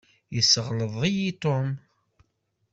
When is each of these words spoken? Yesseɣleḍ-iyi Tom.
Yesseɣleḍ-iyi 0.35 1.31
Tom. 1.41 1.69